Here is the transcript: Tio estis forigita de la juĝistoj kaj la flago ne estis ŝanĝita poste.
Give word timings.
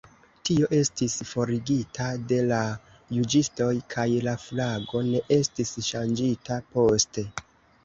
Tio 0.49 0.69
estis 0.77 1.17
forigita 1.31 2.07
de 2.31 2.39
la 2.53 2.61
juĝistoj 3.19 3.69
kaj 3.97 4.07
la 4.29 4.35
flago 4.47 5.05
ne 5.13 5.23
estis 5.39 5.77
ŝanĝita 5.93 6.61
poste. 6.75 7.29